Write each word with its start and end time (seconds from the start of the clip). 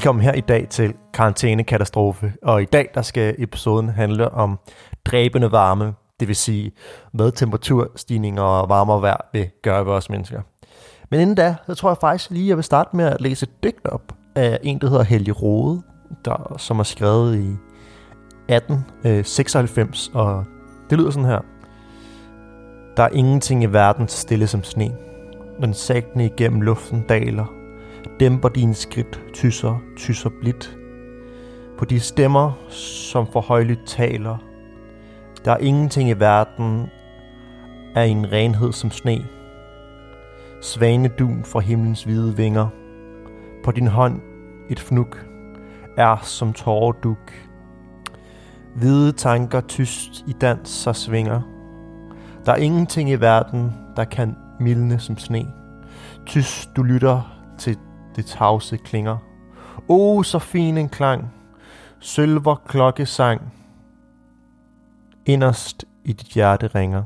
Velkommen 0.00 0.24
her 0.24 0.32
i 0.32 0.40
dag 0.40 0.66
til 0.70 0.94
Karantænekatastrofe, 1.14 2.32
og 2.42 2.62
i 2.62 2.64
dag 2.64 2.90
der 2.94 3.02
skal 3.02 3.34
episoden 3.38 3.88
handle 3.88 4.30
om 4.30 4.58
dræbende 5.04 5.52
varme, 5.52 5.94
det 6.20 6.28
vil 6.28 6.36
sige 6.36 6.72
hvad 7.12 7.32
temperaturstigninger 7.32 8.42
og 8.42 8.68
varmere 8.68 9.02
vejr 9.02 9.16
vil 9.32 9.50
gøre 9.62 9.86
ved 9.86 9.92
os 9.92 10.10
mennesker. 10.10 10.42
Men 11.10 11.20
inden 11.20 11.36
da, 11.36 11.56
så 11.66 11.74
tror 11.74 11.90
jeg 11.90 11.96
faktisk 12.00 12.30
lige, 12.30 12.44
at 12.44 12.48
jeg 12.48 12.56
vil 12.56 12.64
starte 12.64 12.96
med 12.96 13.04
at 13.04 13.20
læse 13.20 13.44
et 13.44 13.62
digt 13.62 13.86
op 13.88 14.12
af 14.34 14.58
en, 14.62 14.78
der 14.78 14.88
hedder 14.88 15.04
Helge 15.04 15.32
Rode, 15.32 15.82
der, 16.24 16.54
som 16.58 16.78
er 16.78 16.84
skrevet 16.84 17.36
i 17.36 17.56
1896, 18.48 20.08
øh, 20.08 20.16
og 20.16 20.44
det 20.90 20.98
lyder 20.98 21.10
sådan 21.10 21.28
her. 21.28 21.40
Der 22.96 23.02
er 23.02 23.10
ingenting 23.12 23.62
i 23.62 23.66
verden 23.66 24.08
stille 24.08 24.46
som 24.46 24.64
sne. 24.64 24.92
Den 25.60 25.74
sagtene 25.74 26.24
igennem 26.24 26.60
luften 26.60 27.04
daler. 27.08 27.59
Dæmper 28.20 28.48
dine 28.48 28.74
skridt, 28.74 29.20
tysser, 29.32 29.82
tysser 29.96 30.30
blidt. 30.40 30.78
På 31.78 31.84
de 31.84 32.00
stemmer, 32.00 32.52
som 32.68 33.26
for 33.26 33.40
højlydt 33.40 33.86
taler. 33.86 34.36
Der 35.44 35.52
er 35.52 35.56
ingenting 35.56 36.08
i 36.08 36.12
verden 36.12 36.86
af 37.94 38.04
en 38.04 38.32
renhed 38.32 38.72
som 38.72 38.90
sne. 38.90 39.26
Svanedun 40.62 41.44
fra 41.44 41.60
himlens 41.60 42.04
hvide 42.04 42.36
vinger. 42.36 42.68
På 43.64 43.70
din 43.70 43.86
hånd 43.86 44.20
et 44.70 44.80
fnuk 44.80 45.26
er 45.96 46.16
som 46.22 46.52
tåreduk. 46.52 47.32
Hvide 48.76 49.12
tanker 49.12 49.60
tyst 49.60 50.24
i 50.26 50.32
dans 50.40 50.68
sig 50.68 50.96
svinger. 50.96 51.40
Der 52.46 52.52
er 52.52 52.56
ingenting 52.56 53.10
i 53.10 53.14
verden, 53.14 53.72
der 53.96 54.04
kan 54.04 54.36
mildne 54.60 54.98
som 54.98 55.18
sne. 55.18 55.46
Tyst 56.26 56.70
du 56.76 56.82
lytter 56.82 57.36
til 57.58 57.78
det 58.16 58.26
tavse 58.26 58.76
klinger. 58.76 59.16
O, 59.88 60.16
oh, 60.16 60.24
så 60.24 60.38
fin 60.38 60.78
en 60.78 60.88
klang. 60.88 61.32
Sølver 62.00 62.54
klokkesang. 62.54 63.52
Inderst 65.26 65.84
i 66.04 66.12
dit 66.12 66.28
hjerte 66.28 66.66
ringer. 66.66 67.02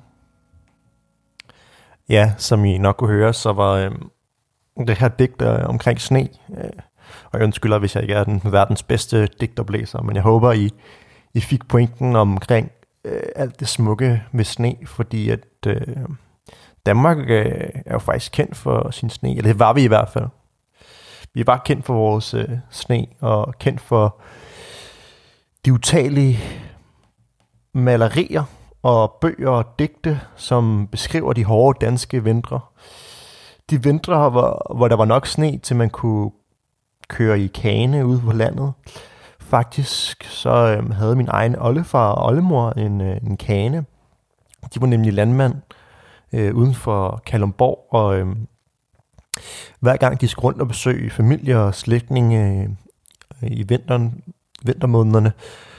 Ja, 2.09 2.35
som 2.39 2.65
I 2.65 2.79
nok 2.79 2.97
kunne 2.97 3.11
høre, 3.11 3.33
så 3.33 3.53
var 3.53 3.73
øh, 3.73 3.91
det 4.87 4.99
her 4.99 5.09
digt 5.09 5.43
øh, 5.43 5.69
omkring 5.69 6.01
sne. 6.01 6.29
Øh, 6.59 6.71
og 7.25 7.39
jeg 7.39 7.43
undskylder, 7.43 7.79
hvis 7.79 7.95
jeg 7.95 8.03
ikke 8.03 8.15
er 8.15 8.25
den 8.25 8.41
verdens 8.45 8.83
bedste 8.83 9.27
digterblæser, 9.27 10.03
men 10.03 10.17
jeg 10.17 10.23
håber, 10.23 10.53
I, 10.53 10.71
I 11.35 11.41
fik 11.41 11.69
pointen 11.69 12.17
omkring 12.17 12.71
øh, 13.05 13.23
alt 13.37 13.61
det 13.61 13.69
smukke 13.69 14.23
med 14.33 14.45
sne, 14.45 14.77
fordi 14.87 15.31
at 15.31 15.47
øh, 15.67 15.97
Danmark 16.87 17.19
øh, 17.19 17.71
er 17.87 17.93
jo 17.93 17.99
faktisk 17.99 18.33
kendt 18.33 18.57
for 18.57 18.91
sin 18.91 19.11
sne, 19.11 19.31
eller 19.31 19.43
det 19.43 19.59
var 19.59 19.73
vi 19.73 19.85
i 19.85 19.89
hvert 19.89 20.09
fald. 20.09 20.29
Vi 21.35 21.41
er 21.41 21.45
bare 21.45 21.61
kendt 21.65 21.85
for 21.85 21.95
vores 21.95 22.35
øh, 22.35 22.49
sne, 22.71 23.07
og 23.21 23.55
kendt 23.59 23.81
for 23.81 24.21
de 25.65 25.73
utallige 25.73 26.39
malerier 27.73 28.45
og 28.83 29.17
bøger 29.21 29.51
og 29.51 29.79
digte, 29.79 30.21
som 30.37 30.89
beskriver 30.93 31.33
de 31.33 31.45
hårde 31.45 31.87
danske 31.87 32.25
vintre. 32.25 32.61
De 33.71 33.83
vintre, 33.83 34.31
hvor, 34.31 34.75
hvor 34.77 34.89
der 34.89 34.97
var 34.97 35.05
nok 35.05 35.27
sne, 35.27 35.59
til 35.59 35.77
man 35.77 35.91
kunne 35.91 36.31
køre 37.09 37.41
i 37.41 37.47
kane 37.47 38.07
ude 38.07 38.21
på 38.21 38.33
landet. 38.33 38.73
Faktisk 39.41 40.25
så 40.25 40.51
øh, 40.51 40.91
havde 40.91 41.17
min 41.17 41.29
egen 41.31 41.57
oldefar 41.59 42.13
og 42.13 42.27
oldemor 42.27 42.71
en, 42.71 43.01
øh, 43.01 43.17
en 43.17 43.37
kane. 43.37 43.85
De 44.75 44.81
var 44.81 44.87
nemlig 44.87 45.13
landmand 45.13 45.55
øh, 46.33 46.55
uden 46.55 46.75
for 46.75 47.23
Kalumborg, 47.27 47.87
og 47.91 48.19
øh, 48.19 48.37
hver 49.81 49.97
gang 49.97 50.21
de 50.21 50.29
skal 50.29 50.41
rundt 50.41 50.61
og 50.61 50.69
besøge 50.69 51.11
familie 51.11 51.59
og 51.59 51.75
slægtninge 51.75 52.63
øh, 53.43 53.51
i 53.51 53.63
vinteren, 53.63 54.23
vintermånederne, 54.65 55.33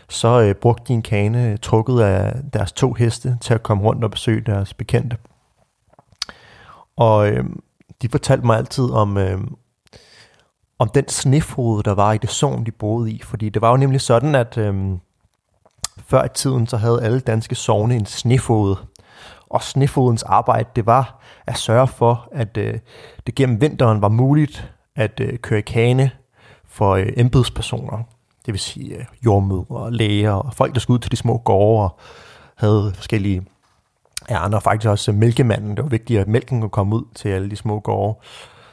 så 0.09 0.41
øh, 0.41 0.55
brugte 0.55 0.83
de 0.87 0.93
en 0.93 1.01
kane 1.01 1.51
øh, 1.51 1.57
trukket 1.61 1.99
af 1.99 2.33
deres 2.53 2.71
to 2.71 2.93
heste 2.93 3.37
til 3.41 3.53
at 3.53 3.63
komme 3.63 3.83
rundt 3.83 4.03
og 4.03 4.11
besøge 4.11 4.41
deres 4.41 4.73
bekendte. 4.73 5.17
Og 6.97 7.29
øh, 7.29 7.45
de 8.01 8.09
fortalte 8.09 8.45
mig 8.45 8.57
altid 8.57 8.91
om, 8.91 9.17
øh, 9.17 9.39
om 10.79 10.89
den 10.89 11.09
snefrode, 11.09 11.83
der 11.83 11.93
var 11.93 12.13
i 12.13 12.17
det 12.17 12.29
sogn, 12.29 12.65
de 12.65 12.71
boede 12.71 13.11
i. 13.11 13.21
Fordi 13.23 13.49
det 13.49 13.61
var 13.61 13.69
jo 13.69 13.77
nemlig 13.77 14.01
sådan, 14.01 14.35
at 14.35 14.57
øh, 14.57 14.97
før 16.07 16.23
i 16.25 16.29
tiden, 16.35 16.67
så 16.67 16.77
havde 16.77 17.03
alle 17.03 17.19
danske 17.19 17.55
sogne 17.55 17.95
en 17.95 18.05
snefode. 18.05 18.77
Og 19.49 19.63
snefodens 19.63 20.23
arbejde, 20.23 20.69
det 20.75 20.85
var 20.85 21.19
at 21.47 21.57
sørge 21.57 21.87
for, 21.87 22.29
at 22.31 22.57
øh, 22.57 22.79
det 23.27 23.35
gennem 23.35 23.61
vinteren 23.61 24.01
var 24.01 24.09
muligt 24.09 24.71
at 24.95 25.19
øh, 25.19 25.37
køre 25.37 25.59
i 25.59 25.61
kane 25.61 26.11
for 26.67 26.95
øh, 26.95 27.13
embedspersoner. 27.17 27.97
Det 28.45 28.53
vil 28.53 28.59
sige 28.59 28.95
øh, 28.95 29.05
jordmødre, 29.25 29.91
læger 29.91 30.31
og 30.31 30.53
folk, 30.53 30.73
der 30.73 30.79
skulle 30.79 30.95
ud 30.95 30.99
til 30.99 31.11
de 31.11 31.17
små 31.17 31.37
gårde 31.37 31.83
og 31.83 31.99
havde 32.55 32.91
forskellige 32.95 33.45
ærner. 34.29 34.59
Faktisk 34.59 34.89
også 34.89 35.11
øh, 35.11 35.17
mælkemanden. 35.17 35.75
Det 35.77 35.83
var 35.83 35.89
vigtigt, 35.89 36.19
at 36.19 36.27
mælken 36.27 36.61
kunne 36.61 36.69
komme 36.69 36.95
ud 36.95 37.03
til 37.15 37.29
alle 37.29 37.49
de 37.49 37.55
små 37.55 37.79
gårde. 37.79 38.19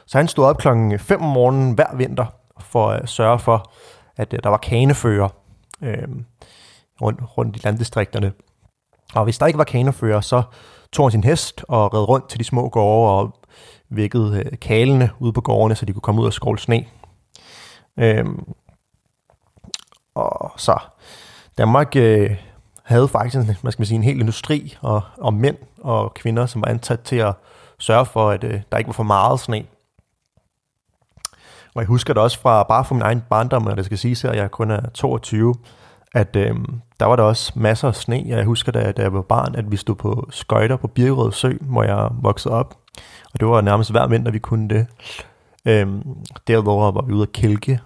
Så 0.05 0.17
han 0.17 0.27
stod 0.27 0.45
op 0.45 0.57
klokken 0.57 0.91
øh, 0.91 0.99
5 0.99 1.21
om 1.21 1.29
morgenen 1.29 1.73
hver 1.73 1.95
vinter 1.95 2.25
for 2.59 2.89
at 2.89 3.01
øh, 3.01 3.07
sørge 3.07 3.39
for, 3.39 3.71
at 4.17 4.33
øh, 4.33 4.39
der 4.43 4.49
var 4.49 4.57
kanefører 4.57 5.29
øh, 5.81 6.07
rundt, 7.01 7.37
rundt 7.37 7.55
i 7.55 7.59
landdistrikterne. 7.63 8.31
Og 9.15 9.23
hvis 9.23 9.37
der 9.37 9.45
ikke 9.45 9.57
var 9.57 9.63
kanefører, 9.63 10.21
så 10.21 10.43
tog 10.91 11.05
han 11.05 11.11
sin 11.11 11.23
hest 11.23 11.65
og 11.67 11.93
red 11.93 12.09
rundt 12.09 12.29
til 12.29 12.39
de 12.39 12.43
små 12.43 12.69
gårde 12.69 13.11
og 13.11 13.35
vækkede 13.89 14.43
øh, 14.45 14.59
kalene 14.59 15.09
ude 15.19 15.33
på 15.33 15.41
gårdene, 15.41 15.75
så 15.75 15.85
de 15.85 15.93
kunne 15.93 16.01
komme 16.01 16.21
ud 16.21 16.25
og 16.25 16.33
skåle 16.33 16.59
sne. 16.59 16.85
Øhm, 17.97 18.53
og 20.15 20.51
så 20.57 20.77
Danmark 21.57 21.95
øh, 21.95 22.37
havde 22.83 23.07
faktisk 23.07 23.35
en, 23.35 23.57
man 23.61 23.71
skal 23.71 23.85
sige, 23.85 23.95
en 23.95 24.03
hel 24.03 24.19
industri 24.19 24.77
og, 24.81 25.01
og 25.17 25.33
mænd 25.33 25.57
og 25.81 26.13
kvinder, 26.13 26.45
som 26.45 26.61
var 26.61 26.67
ansat 26.67 26.99
til 26.99 27.15
at 27.15 27.33
sørge 27.79 28.05
for, 28.05 28.29
at 28.29 28.43
øh, 28.43 28.61
der 28.71 28.77
ikke 28.77 28.87
var 28.87 28.93
for 28.93 29.03
meget 29.03 29.39
sne. 29.39 29.65
Og 31.75 31.81
jeg 31.81 31.87
husker 31.87 32.13
det 32.13 32.23
også 32.23 32.39
fra 32.39 32.63
bare 32.63 32.85
fra 32.85 32.95
min 32.95 33.01
egen 33.01 33.23
barndom, 33.29 33.67
og 33.67 33.77
det 33.77 33.85
skal 33.85 33.97
sige 33.97 34.29
at 34.29 34.37
jeg 34.37 34.51
kun 34.51 34.71
er 34.71 34.89
22, 34.89 35.55
at 36.13 36.35
øh, 36.35 36.55
der 36.99 37.05
var 37.05 37.15
der 37.15 37.23
også 37.23 37.51
masser 37.55 37.87
af 37.87 37.95
sne. 37.95 38.23
Jeg 38.27 38.45
husker, 38.45 38.71
da, 38.71 38.91
da 38.91 39.01
jeg 39.01 39.13
var 39.13 39.21
barn, 39.21 39.55
at 39.55 39.71
vi 39.71 39.77
stod 39.77 39.95
på 39.95 40.27
skøjter 40.29 40.75
på 40.75 40.87
Birkerød 40.87 41.31
Sø, 41.31 41.53
hvor 41.61 41.83
jeg 41.83 42.09
voksede 42.21 42.53
op. 42.53 42.77
Og 43.33 43.39
det 43.39 43.47
var 43.47 43.61
nærmest 43.61 43.91
hver 43.91 44.07
vinter, 44.07 44.31
vi 44.31 44.39
kunne 44.39 44.69
det. 44.69 44.87
Øh, 45.65 45.87
derudover 46.47 46.91
var 46.91 47.01
vi 47.01 47.13
ude 47.13 47.23
at 47.23 47.31
kælke, 47.31 47.79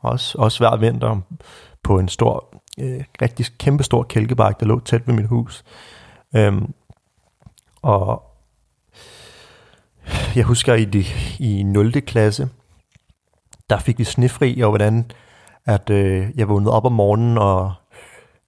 også, 0.00 0.38
også 0.38 0.58
hver 0.58 0.76
vinter, 0.76 1.20
på 1.82 1.98
en 1.98 2.08
stor, 2.08 2.62
øh, 2.78 3.04
rigtig 3.22 3.46
kæmpe 3.58 3.84
stor 3.84 4.02
kælkebakke, 4.02 4.60
der 4.60 4.66
lå 4.66 4.80
tæt 4.80 5.06
ved 5.06 5.14
mit 5.14 5.26
hus. 5.26 5.64
Øh, 6.36 6.62
og 7.82 8.22
jeg 10.36 10.44
husker 10.44 10.74
i, 10.74 10.84
de, 10.84 11.04
i 11.38 11.62
0. 11.62 11.92
klasse, 11.92 12.48
der 13.70 13.78
fik 13.78 13.98
vi 13.98 14.04
snefri, 14.04 14.60
og 14.60 14.70
hvordan 14.70 15.10
at 15.66 15.90
øh, 15.90 16.26
jeg 16.36 16.48
vågnede 16.48 16.72
op 16.72 16.84
om 16.84 16.92
morgenen, 16.92 17.38
og 17.38 17.72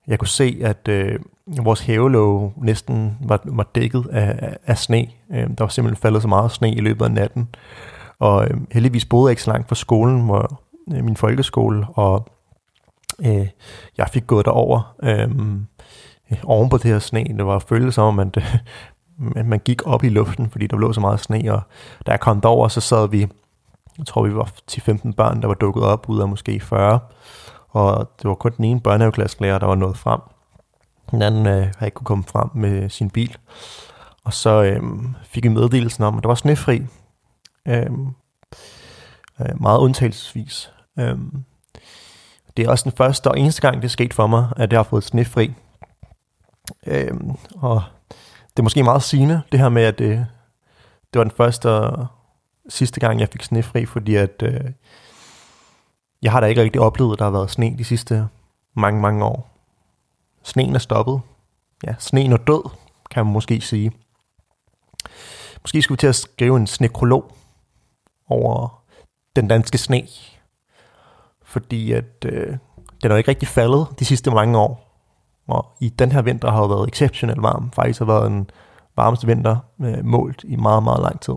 jeg 0.06 0.19
kunne 0.19 0.28
se, 0.28 0.59
at 0.62 0.88
øh, 0.88 1.19
vores 1.47 1.81
havelåg 1.81 2.53
næsten 2.56 3.19
var, 3.21 3.41
var 3.44 3.66
dækket 3.75 4.06
af, 4.12 4.56
af 4.66 4.78
sne. 4.78 5.06
Øh, 5.31 5.49
der 5.49 5.64
var 5.64 5.69
simpelthen 5.69 6.02
faldet 6.02 6.23
så 6.23 6.29
meget 6.29 6.50
sne 6.50 6.75
i 6.75 6.81
løbet 6.81 7.05
af 7.05 7.11
natten. 7.11 7.49
Og 8.19 8.44
øh, 8.44 8.61
heldigvis 8.73 9.05
boede 9.05 9.29
jeg 9.29 9.32
ikke 9.32 9.43
så 9.43 9.50
langt 9.50 9.69
fra 9.69 9.75
skolen, 9.75 10.20
hvor 10.20 10.61
øh, 10.94 11.05
min 11.05 11.17
folkeskole, 11.17 11.87
og 11.88 12.29
øh, 13.26 13.49
jeg 13.99 14.08
fik 14.08 14.26
gået 14.26 14.46
derover 14.46 14.94
øh, 15.02 15.29
oven 16.44 16.69
på 16.69 16.79
det 16.79 16.90
her 16.90 16.99
sne. 16.99 17.25
Det 17.25 17.46
var 17.46 17.58
følelse 17.58 17.94
som 17.94 18.05
om, 18.05 18.19
at, 18.19 18.37
at 19.37 19.46
man 19.46 19.58
gik 19.58 19.87
op 19.87 20.05
i 20.05 20.08
luften, 20.08 20.50
fordi 20.50 20.67
der 20.67 20.76
lå 20.76 20.93
så 20.93 21.00
meget 21.00 21.20
sne, 21.20 21.55
og 21.55 21.61
da 22.06 22.11
jeg 22.11 22.20
kom 22.20 22.40
derover, 22.40 22.69
så 22.69 22.81
sad 22.81 23.08
vi 23.08 23.26
jeg 23.98 24.06
tror, 24.06 24.22
vi 24.22 24.34
var 24.34 24.52
10-15 24.72 25.12
børn, 25.12 25.43
der 25.43 25.46
var 25.46 25.54
dukket 25.54 25.82
op 25.82 26.08
ud 26.08 26.20
af 26.20 26.28
måske 26.28 26.60
40. 26.60 27.00
Og 27.69 28.10
det 28.22 28.28
var 28.28 28.34
kun 28.34 28.52
den 28.56 28.64
ene 28.64 28.81
børnehaveklasselærer, 28.81 29.58
der 29.58 29.66
var 29.66 29.75
nået 29.75 29.96
frem. 29.96 30.20
Den 31.10 31.22
anden 31.22 31.46
øh, 31.46 31.52
havde 31.52 31.84
ikke 31.84 31.94
kunne 31.94 32.04
komme 32.04 32.25
frem 32.25 32.50
med 32.54 32.88
sin 32.88 33.10
bil. 33.10 33.37
Og 34.25 34.32
så 34.32 34.62
øh, 34.62 34.82
fik 35.25 35.44
vi 35.44 35.48
meddelelsen 35.48 36.04
om, 36.04 36.16
at 36.16 36.22
der 36.22 36.28
var 36.28 36.34
snefri. 36.34 36.82
Øh, 37.69 37.90
øh, 39.40 39.60
meget 39.62 39.78
undtagelsesvis. 39.78 40.72
Øh, 40.99 41.19
det 42.56 42.64
er 42.64 42.70
også 42.70 42.84
den 42.84 42.96
første 42.96 43.28
og 43.28 43.38
eneste 43.38 43.62
gang, 43.62 43.76
det 43.76 43.84
er 43.84 43.88
sket 43.88 44.14
for 44.14 44.26
mig, 44.26 44.49
at 44.56 44.72
jeg 44.72 44.78
har 44.78 44.84
fået 44.84 45.04
snefri. 45.04 45.54
Øh, 46.87 47.14
og 47.56 47.82
det 48.50 48.58
er 48.58 48.62
måske 48.62 48.82
meget 48.82 49.02
sigende, 49.02 49.42
det 49.52 49.60
her 49.60 49.69
med, 49.69 49.82
at 49.82 49.99
det, 49.99 50.26
det 51.12 51.19
var 51.19 51.25
den 51.25 51.37
første 51.37 51.69
sidste 52.68 53.00
gang, 53.00 53.20
jeg 53.20 53.28
fik 53.28 53.42
snefri, 53.42 53.86
fordi 53.86 54.14
at 54.14 54.42
øh, 54.42 54.60
jeg 56.22 56.32
har 56.32 56.40
da 56.40 56.46
ikke 56.46 56.62
rigtig 56.62 56.80
oplevet, 56.80 57.12
at 57.12 57.18
der 57.18 57.24
har 57.24 57.32
været 57.32 57.50
sne 57.50 57.78
de 57.78 57.84
sidste 57.84 58.28
mange, 58.74 59.00
mange 59.00 59.24
år. 59.24 59.50
Sneen 60.42 60.74
er 60.74 60.78
stoppet. 60.78 61.20
Ja, 61.86 61.94
sneen 61.98 62.32
er 62.32 62.36
død, 62.36 62.70
kan 63.10 63.24
man 63.24 63.32
måske 63.32 63.60
sige. 63.60 63.92
Måske 65.62 65.82
skulle 65.82 65.96
vi 65.96 66.00
til 66.00 66.06
at 66.06 66.14
skrive 66.14 66.56
en 66.56 66.66
snekrolog 66.66 67.32
over 68.28 68.82
den 69.36 69.48
danske 69.48 69.78
sne. 69.78 70.02
fordi 71.44 71.92
at 71.92 72.24
øh, 72.24 72.56
den 73.02 73.12
er 73.12 73.16
ikke 73.16 73.30
rigtig 73.30 73.48
faldet 73.48 73.86
de 73.98 74.04
sidste 74.04 74.30
mange 74.30 74.58
år. 74.58 74.82
Og 75.48 75.76
i 75.80 75.88
den 75.88 76.12
her 76.12 76.22
vinter 76.22 76.50
har 76.50 76.60
jo 76.60 76.66
været 76.66 76.88
exceptionelt 76.88 77.42
varm. 77.42 77.70
Faktisk 77.70 77.98
har 77.98 78.06
været 78.06 78.26
en 78.26 78.50
varmeste 78.96 79.26
vinter 79.26 79.56
øh, 79.80 80.04
målt 80.04 80.44
i 80.44 80.56
meget, 80.56 80.82
meget 80.82 81.02
lang 81.02 81.20
tid. 81.20 81.34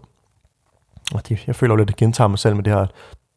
Og 1.13 1.29
det, 1.29 1.47
jeg 1.47 1.56
føler 1.56 1.73
jo 1.73 1.77
lidt, 1.77 1.89
at 1.89 1.95
gentager 1.95 2.27
mig 2.27 2.39
selv 2.39 2.56
med 2.56 2.63
det 2.63 2.73
her, 2.73 2.85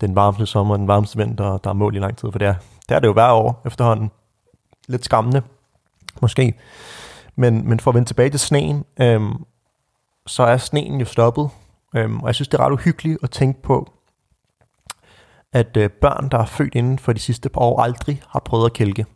den 0.01 0.17
varmeste 0.17 0.47
sommer, 0.47 0.77
den 0.77 0.89
varmeste 0.89 1.19
vinter, 1.19 1.59
der 1.59 1.71
er 1.71 1.75
mål 1.75 1.97
i 1.97 1.99
lang 1.99 2.17
tid, 2.17 2.33
for 2.33 2.39
det 2.39 2.49
er, 2.49 2.55
det 2.89 2.95
er 2.95 2.99
det 2.99 3.07
jo 3.07 3.13
hver 3.13 3.31
år 3.31 3.63
efterhånden. 3.67 4.11
Lidt 4.89 5.05
skræmmende, 5.05 5.43
måske. 6.23 6.55
Men, 7.37 7.69
men 7.69 7.81
for 7.81 7.91
at 7.91 7.95
vende 7.95 8.09
tilbage 8.09 8.31
til 8.31 8.41
sneen, 8.41 8.85
øhm, 9.01 9.45
så 10.27 10.43
er 10.43 10.57
sneen 10.57 11.01
jo 11.01 11.05
stoppet. 11.05 11.51
Øhm, 11.97 12.21
og 12.21 12.27
jeg 12.27 12.35
synes, 12.35 12.49
det 12.49 12.61
er 12.61 12.65
ret 12.65 12.73
uhyggeligt 12.73 13.19
at 13.23 13.31
tænke 13.31 13.63
på, 13.63 13.93
at 15.53 15.77
øh, 15.77 15.91
børn, 15.91 16.29
der 16.29 16.39
er 16.39 16.47
født 16.47 16.75
inden 16.75 16.99
for 16.99 17.13
de 17.13 17.21
sidste 17.21 17.49
par 17.49 17.61
år, 17.61 17.81
aldrig 17.81 18.23
har 18.29 18.41
prøvet 18.41 18.67
at 18.67 18.73
kælke. 18.73 19.07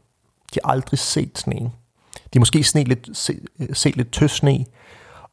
De 0.55 0.61
har 0.65 0.71
aldrig 0.71 0.99
set 0.99 1.39
sneen. 1.39 1.65
De 2.15 2.31
har 2.35 2.41
måske 2.41 2.65
sne 2.65 2.85
lidt, 2.85 3.09
se, 3.13 3.41
øh, 3.59 3.69
set 3.75 3.97
lidt 3.97 4.13
tøs 4.13 4.31
sne, 4.31 4.65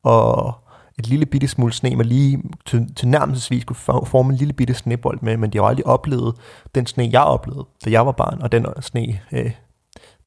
og 0.03 0.53
et 0.99 1.07
lille 1.07 1.25
bitte 1.25 1.47
smule 1.47 1.73
sne, 1.73 1.95
man 1.95 2.05
lige 2.05 2.43
til, 2.65 2.95
til 2.95 3.07
nærmest 3.07 3.51
kunne 3.65 3.75
forme 4.05 4.33
en 4.33 4.37
lille 4.37 4.53
bitte 4.53 4.73
snebold 4.73 5.19
med, 5.21 5.37
men 5.37 5.49
de 5.49 5.57
har 5.57 5.65
aldrig 5.65 5.87
oplevet 5.87 6.35
den 6.75 6.85
sne, 6.85 7.09
jeg 7.11 7.21
oplevede, 7.21 7.65
da 7.85 7.89
jeg 7.89 8.05
var 8.05 8.11
barn, 8.11 8.41
og 8.41 8.51
den 8.51 8.65
øh, 8.65 8.81
sne, 8.81 9.19
øh, 9.31 9.51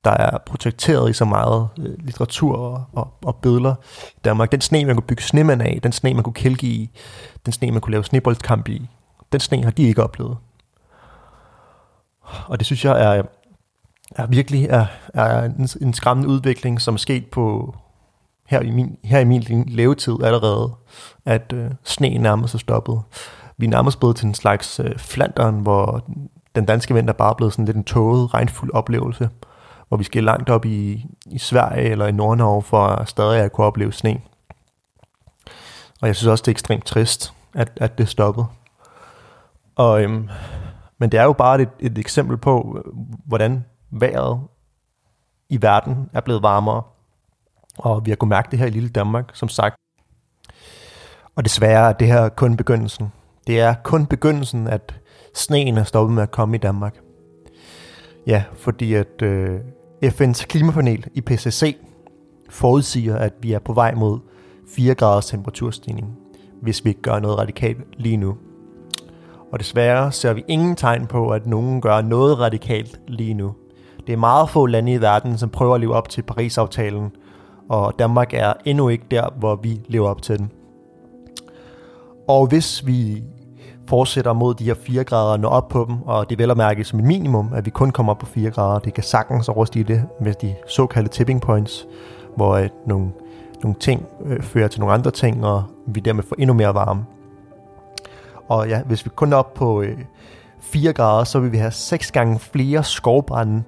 der 0.04 0.10
er 0.10 0.38
protekteret 0.46 1.10
i 1.10 1.12
så 1.12 1.24
meget 1.24 1.68
øh, 1.78 1.98
litteratur 1.98 2.56
og, 2.56 2.84
og, 2.92 3.12
og 3.24 3.36
billeder 3.36 3.74
i 4.16 4.20
Danmark. 4.24 4.52
Den 4.52 4.60
sne, 4.60 4.84
man 4.84 4.96
kunne 4.96 5.06
bygge 5.06 5.22
snemand 5.22 5.62
af, 5.62 5.80
den 5.82 5.92
sne, 5.92 6.14
man 6.14 6.22
kunne 6.22 6.32
kælke 6.32 6.66
i, 6.66 6.90
den 7.46 7.52
sne, 7.52 7.70
man 7.70 7.80
kunne 7.80 7.90
lave 7.90 8.04
sneboldkamp 8.04 8.68
i, 8.68 8.88
den 9.32 9.40
sne 9.40 9.64
har 9.64 9.70
de 9.70 9.82
ikke 9.82 10.02
oplevet. 10.02 10.36
Og 12.46 12.58
det 12.58 12.66
synes 12.66 12.84
jeg 12.84 13.16
er, 13.18 13.22
er 14.16 14.26
virkelig 14.26 14.64
er, 14.64 14.86
er 15.14 15.42
en, 15.42 15.68
en 15.80 15.94
skræmmende 15.94 16.30
udvikling, 16.30 16.80
som 16.80 16.94
er 16.94 16.98
sket 16.98 17.26
på 17.26 17.74
her 18.46 18.60
i 18.60 18.70
min, 18.70 18.98
her 19.04 19.18
i 19.18 19.24
min 19.24 19.64
levetid 19.68 20.22
allerede, 20.24 20.74
at 21.24 21.52
øh, 21.52 21.70
sneen 21.84 22.20
nærmest 22.20 22.54
er 22.54 22.58
stoppet. 22.58 23.00
Vi 23.58 23.66
er 23.66 23.70
nærmest 23.70 23.98
blevet 23.98 24.16
til 24.16 24.26
en 24.26 24.34
slags 24.34 24.80
øh, 24.80 24.98
flanderen, 24.98 25.60
hvor 25.60 26.04
den 26.54 26.64
danske 26.64 26.94
vinter 26.94 27.12
bare 27.12 27.30
er 27.30 27.34
blevet 27.34 27.52
sådan 27.52 27.64
lidt 27.64 27.76
en 27.76 27.84
tåget, 27.84 28.34
regnfuld 28.34 28.70
oplevelse, 28.74 29.28
hvor 29.88 29.96
vi 29.96 30.04
skal 30.04 30.24
langt 30.24 30.50
op 30.50 30.64
i, 30.64 31.06
i 31.26 31.38
Sverige 31.38 31.90
eller 31.90 32.06
i 32.06 32.12
Nordnorge 32.12 32.62
for 32.62 33.04
stadig 33.04 33.40
at 33.40 33.52
kunne 33.52 33.66
opleve 33.66 33.92
sne. 33.92 34.20
Og 36.00 36.06
jeg 36.06 36.16
synes 36.16 36.26
også, 36.30 36.42
det 36.42 36.48
er 36.48 36.54
ekstremt 36.54 36.84
trist, 36.84 37.32
at, 37.54 37.70
at 37.76 37.98
det 37.98 38.08
stoppet. 38.08 38.46
Og, 39.76 40.02
øhm, 40.02 40.28
men 40.98 41.12
det 41.12 41.20
er 41.20 41.24
jo 41.24 41.32
bare 41.32 41.62
et, 41.62 41.68
et 41.80 41.98
eksempel 41.98 42.36
på, 42.36 42.78
øh, 42.78 42.92
hvordan 43.26 43.64
vejret 43.90 44.40
i 45.48 45.62
verden 45.62 46.10
er 46.12 46.20
blevet 46.20 46.42
varmere. 46.42 46.82
Og 47.78 48.06
vi 48.06 48.10
har 48.10 48.16
kunnet 48.16 48.30
mærke 48.30 48.48
det 48.50 48.58
her 48.58 48.66
i 48.66 48.70
lille 48.70 48.88
Danmark, 48.88 49.30
som 49.34 49.48
sagt. 49.48 49.76
Og 51.36 51.44
desværre 51.44 51.88
er 51.88 51.92
det 51.92 52.06
her 52.06 52.28
kun 52.28 52.56
begyndelsen. 52.56 53.12
Det 53.46 53.60
er 53.60 53.74
kun 53.84 54.06
begyndelsen, 54.06 54.66
at 54.66 54.94
sneen 55.34 55.78
er 55.78 55.84
stoppet 55.84 56.14
med 56.14 56.22
at 56.22 56.30
komme 56.30 56.56
i 56.56 56.58
Danmark. 56.58 56.96
Ja, 58.26 58.44
fordi 58.56 58.94
at 58.94 59.22
øh, 59.22 59.60
FN's 60.04 60.46
klimapanel 60.46 61.06
IPCC 61.14 61.76
forudsiger, 62.50 63.16
at 63.16 63.32
vi 63.40 63.52
er 63.52 63.58
på 63.58 63.72
vej 63.72 63.94
mod 63.94 64.18
4 64.68 64.94
graders 64.94 65.26
temperaturstigning, 65.26 66.16
hvis 66.62 66.84
vi 66.84 66.90
ikke 66.90 67.02
gør 67.02 67.18
noget 67.18 67.38
radikalt 67.38 67.78
lige 67.96 68.16
nu. 68.16 68.36
Og 69.52 69.58
desværre 69.58 70.12
ser 70.12 70.32
vi 70.32 70.44
ingen 70.48 70.76
tegn 70.76 71.06
på, 71.06 71.30
at 71.30 71.46
nogen 71.46 71.80
gør 71.80 72.00
noget 72.02 72.38
radikalt 72.38 73.00
lige 73.08 73.34
nu. 73.34 73.54
Det 74.06 74.12
er 74.12 74.16
meget 74.16 74.50
få 74.50 74.66
lande 74.66 74.92
i 74.92 75.00
verden, 75.00 75.38
som 75.38 75.50
prøver 75.50 75.74
at 75.74 75.80
leve 75.80 75.94
op 75.94 76.08
til 76.08 76.22
Paris-aftalen, 76.22 77.10
og 77.68 77.94
Danmark 77.98 78.34
er 78.34 78.52
endnu 78.64 78.88
ikke 78.88 79.04
der, 79.10 79.28
hvor 79.38 79.56
vi 79.56 79.80
lever 79.88 80.08
op 80.08 80.22
til 80.22 80.38
den. 80.38 80.50
Og 82.28 82.46
hvis 82.46 82.86
vi 82.86 83.24
fortsætter 83.88 84.32
mod 84.32 84.54
de 84.54 84.64
her 84.64 84.74
4 84.74 85.04
grader 85.04 85.32
og 85.32 85.40
når 85.40 85.48
op 85.48 85.68
på 85.68 85.84
dem, 85.88 86.02
og 86.02 86.30
det 86.30 86.36
er 86.36 86.42
vel 86.42 86.50
at 86.50 86.56
mærke 86.56 86.84
som 86.84 86.98
et 86.98 87.04
minimum, 87.04 87.52
at 87.54 87.64
vi 87.64 87.70
kun 87.70 87.90
kommer 87.90 88.12
op 88.12 88.18
på 88.18 88.26
4 88.26 88.50
grader. 88.50 88.78
Det 88.78 88.94
kan 88.94 89.04
sagtens 89.04 89.48
overstige 89.48 89.84
det 89.84 90.04
med 90.20 90.34
de 90.34 90.54
såkaldte 90.68 91.12
tipping 91.12 91.40
points, 91.40 91.86
hvor 92.36 92.54
at 92.54 92.72
nogle, 92.86 93.12
nogle 93.62 93.76
ting 93.80 94.06
øh, 94.24 94.42
fører 94.42 94.68
til 94.68 94.80
nogle 94.80 94.94
andre 94.94 95.10
ting, 95.10 95.46
og 95.46 95.64
vi 95.86 96.00
dermed 96.00 96.22
får 96.22 96.36
endnu 96.38 96.54
mere 96.54 96.74
varme. 96.74 97.04
Og 98.48 98.68
ja, 98.68 98.82
hvis 98.82 99.04
vi 99.04 99.10
kun 99.14 99.32
er 99.32 99.36
op 99.36 99.54
på 99.54 99.82
øh, 99.82 99.98
4 100.60 100.92
grader, 100.92 101.24
så 101.24 101.40
vil 101.40 101.52
vi 101.52 101.56
have 101.56 101.70
6 101.70 102.12
gange 102.12 102.38
flere 102.38 102.84
skovbrænde, 102.84 103.62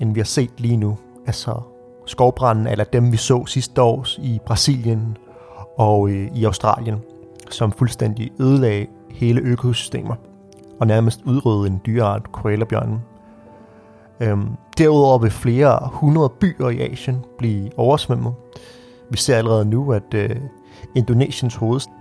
end 0.00 0.14
vi 0.14 0.20
har 0.20 0.24
set 0.24 0.50
lige 0.58 0.76
nu. 0.76 0.98
Altså 1.26 1.60
skovbrænde, 2.08 2.70
eller 2.70 2.84
dem 2.84 3.12
vi 3.12 3.16
så 3.16 3.46
sidste 3.46 3.82
år 3.82 4.06
i 4.18 4.40
Brasilien 4.46 5.16
og 5.78 6.10
øh, 6.10 6.30
i 6.34 6.44
Australien, 6.44 6.98
som 7.50 7.72
fuldstændig 7.72 8.30
ødelagde 8.40 8.86
hele 9.10 9.40
økosystemer 9.40 10.14
og 10.80 10.86
nærmest 10.86 11.20
udrydde 11.24 11.66
en 11.66 11.80
dyreart, 11.86 12.32
koalabjørnen. 12.32 13.00
Øhm, 14.20 14.48
derudover 14.78 15.18
vil 15.18 15.30
flere 15.30 15.88
hundrede 15.92 16.28
byer 16.28 16.68
i 16.68 16.92
Asien 16.92 17.24
blive 17.38 17.70
oversvømmet. 17.76 18.34
Vi 19.10 19.16
ser 19.16 19.36
allerede 19.36 19.64
nu, 19.64 19.92
at 19.92 20.14
øh, 20.14 20.36
Indonesiens 20.94 21.54
hovedstad, 21.54 21.94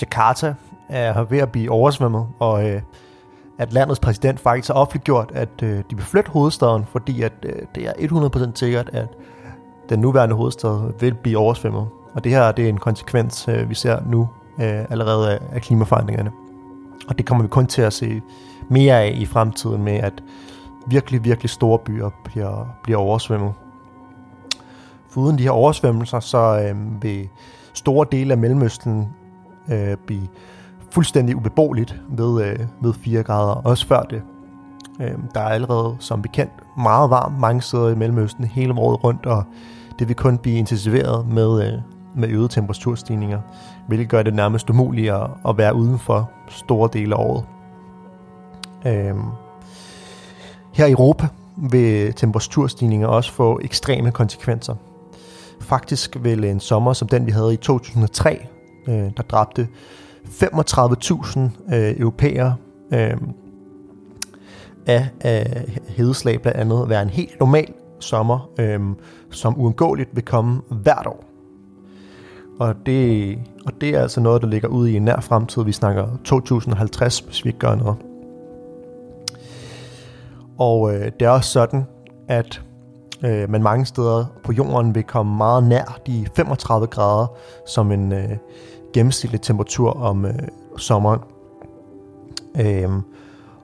Jakarta, 0.00 0.54
er 0.88 1.24
ved 1.24 1.38
at 1.38 1.52
blive 1.52 1.70
oversvømmet, 1.70 2.26
og 2.38 2.70
øh, 2.70 2.82
at 3.62 3.72
landets 3.72 4.00
præsident 4.00 4.40
faktisk 4.40 4.68
har 4.68 4.74
offentliggjort, 4.74 5.32
at 5.34 5.62
øh, 5.62 5.78
de 5.90 5.96
vil 5.96 6.04
flytte 6.04 6.30
hovedstaden, 6.30 6.84
fordi 6.92 7.22
at 7.22 7.32
øh, 7.42 7.52
det 7.74 7.86
er 7.86 7.92
100% 7.92 8.50
sikkert, 8.54 8.90
at 8.92 9.08
den 9.88 9.98
nuværende 9.98 10.34
hovedstad 10.34 10.92
vil 11.00 11.14
blive 11.14 11.38
oversvømmet. 11.38 11.86
Og 12.14 12.24
det 12.24 12.32
her 12.32 12.52
det 12.52 12.64
er 12.64 12.68
en 12.68 12.78
konsekvens, 12.78 13.48
øh, 13.48 13.70
vi 13.70 13.74
ser 13.74 14.00
nu 14.06 14.28
øh, 14.60 14.84
allerede 14.90 15.32
af, 15.32 15.38
af 15.52 15.62
klimaforandringerne. 15.62 16.30
Og 17.08 17.18
det 17.18 17.26
kommer 17.26 17.44
vi 17.44 17.48
kun 17.48 17.66
til 17.66 17.82
at 17.82 17.92
se 17.92 18.22
mere 18.68 19.00
af 19.00 19.12
i 19.16 19.26
fremtiden 19.26 19.82
med, 19.82 19.92
at 19.92 20.22
virkelig, 20.86 21.24
virkelig 21.24 21.50
store 21.50 21.78
byer 21.78 22.10
bliver, 22.24 22.66
bliver 22.82 22.98
oversvømmet. 22.98 23.52
Foruden 25.08 25.38
de 25.38 25.42
her 25.42 25.50
oversvømmelser, 25.50 26.20
så 26.20 26.38
øh, 26.38 27.02
vil 27.02 27.28
store 27.72 28.06
dele 28.12 28.32
af 28.32 28.38
Mellemøsten 28.38 29.08
øh, 29.72 29.96
blive 30.06 30.28
fuldstændig 30.92 31.36
ubeboeligt 31.36 32.00
ved, 32.08 32.44
øh, 32.44 32.58
ved 32.80 32.94
4 32.94 33.22
grader, 33.22 33.52
også 33.52 33.86
før 33.86 34.02
det. 34.02 34.22
Øh, 35.00 35.14
der 35.34 35.40
er 35.40 35.48
allerede, 35.48 35.96
som 35.98 36.22
bekendt, 36.22 36.52
meget 36.76 37.10
varmt 37.10 37.38
mange 37.38 37.62
steder 37.62 37.88
i 37.88 37.94
Mellemøsten 37.94 38.44
hele 38.44 38.74
året 38.74 39.04
rundt, 39.04 39.26
og 39.26 39.44
det 39.98 40.08
vil 40.08 40.16
kun 40.16 40.38
blive 40.38 40.58
intensiveret 40.58 41.28
med, 41.28 41.66
øh, 41.66 41.78
med 42.16 42.28
øgede 42.28 42.48
temperaturstigninger, 42.48 43.40
hvilket 43.88 44.08
gør 44.08 44.22
det 44.22 44.34
nærmest 44.34 44.70
umuligt 44.70 45.12
at, 45.12 45.26
at 45.48 45.58
være 45.58 45.74
uden 45.74 45.98
for 45.98 46.30
store 46.48 46.88
dele 46.92 47.14
af 47.14 47.24
året. 47.24 47.44
Øh, 48.86 49.14
her 50.72 50.86
i 50.86 50.90
Europa 50.90 51.28
vil 51.56 52.14
temperaturstigninger 52.14 53.08
også 53.08 53.32
få 53.32 53.60
ekstreme 53.62 54.10
konsekvenser. 54.10 54.74
Faktisk 55.60 56.16
vil 56.20 56.44
en 56.44 56.60
sommer 56.60 56.92
som 56.92 57.08
den, 57.08 57.26
vi 57.26 57.30
havde 57.30 57.54
i 57.54 57.56
2003, 57.56 58.46
øh, 58.88 58.94
der 58.94 59.22
dræbte 59.22 59.68
35.000 60.24 61.40
øh, 61.74 62.00
europæere 62.00 62.54
øh, 62.92 63.16
af, 64.86 65.08
af 65.20 65.64
hedeslag 65.88 66.42
blandt 66.42 66.60
andet 66.60 66.88
være 66.88 67.02
en 67.02 67.08
helt 67.08 67.40
normal 67.40 67.72
sommer, 68.00 68.50
øh, 68.58 68.80
som 69.30 69.60
uundgåeligt 69.60 70.10
vil 70.12 70.24
komme 70.24 70.60
hvert 70.70 71.06
år. 71.06 71.24
Og 72.58 72.74
det, 72.86 73.38
og 73.66 73.72
det 73.80 73.88
er 73.88 74.00
altså 74.00 74.20
noget, 74.20 74.42
der 74.42 74.48
ligger 74.48 74.68
ude 74.68 74.92
i 74.92 74.96
en 74.96 75.02
nær 75.02 75.20
fremtid. 75.20 75.64
Vi 75.64 75.72
snakker 75.72 76.06
2050, 76.24 77.20
hvis 77.20 77.44
vi 77.44 77.48
ikke 77.48 77.58
gør 77.58 77.74
noget. 77.74 77.96
Og 80.58 80.94
øh, 80.94 81.10
det 81.20 81.26
er 81.26 81.30
også 81.30 81.50
sådan, 81.50 81.84
at 82.28 82.62
øh, 83.24 83.50
man 83.50 83.62
mange 83.62 83.86
steder 83.86 84.24
på 84.44 84.52
jorden 84.52 84.94
vil 84.94 85.02
komme 85.02 85.36
meget 85.36 85.64
nær 85.64 86.00
de 86.06 86.26
35 86.36 86.86
grader, 86.86 87.26
som 87.66 87.92
en, 87.92 88.12
øh, 88.12 88.30
gennemsnitlig 88.92 89.40
temperatur 89.40 89.90
om 89.90 90.24
øh, 90.24 90.34
sommeren. 90.76 91.20
Øhm, 92.60 93.02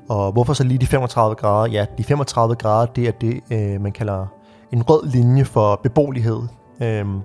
og 0.09 0.33
hvorfor 0.33 0.53
så 0.53 0.65
lige 0.65 0.79
de 0.79 0.87
35 0.87 1.35
grader? 1.35 1.73
Ja, 1.73 1.87
de 1.99 2.05
35 2.05 2.55
grader, 2.55 2.87
det 2.87 3.09
er 3.09 3.13
det, 3.13 3.41
øh, 3.53 3.81
man 3.81 3.93
kalder 3.93 4.27
en 4.73 4.83
rød 4.83 5.07
linje 5.07 5.45
for 5.45 5.81
beboelighed. 5.83 6.41
Øhm, 6.83 7.21